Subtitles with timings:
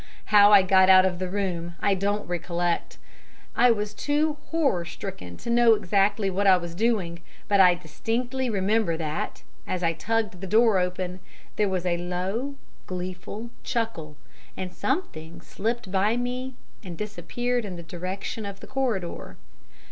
[0.33, 2.97] How I got out of the room I don't recollect.
[3.55, 8.49] I was too horror stricken to know exactly what I was doing, but I distinctly
[8.49, 11.19] remember that, as I tugged the door open,
[11.55, 12.55] there was a low,
[12.87, 14.17] gleeful chuckle,
[14.57, 19.37] and something slipped by me and disappeared in the direction of the corridor.